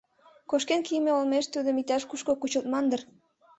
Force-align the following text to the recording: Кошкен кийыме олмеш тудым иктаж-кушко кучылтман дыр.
Кошкен 0.49 0.81
кийыме 0.87 1.11
олмеш 1.17 1.45
тудым 1.53 1.79
иктаж-кушко 1.81 2.33
кучылтман 2.37 2.85
дыр. 2.91 3.01